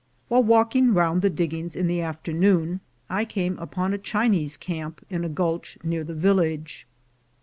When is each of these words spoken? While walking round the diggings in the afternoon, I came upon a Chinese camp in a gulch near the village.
While 0.29 0.41
walking 0.41 0.95
round 0.95 1.21
the 1.21 1.29
diggings 1.29 1.75
in 1.75 1.85
the 1.85 2.01
afternoon, 2.01 2.79
I 3.07 3.23
came 3.23 3.59
upon 3.59 3.93
a 3.93 3.99
Chinese 3.99 4.57
camp 4.57 5.05
in 5.11 5.23
a 5.23 5.29
gulch 5.29 5.77
near 5.83 6.03
the 6.03 6.15
village. 6.15 6.87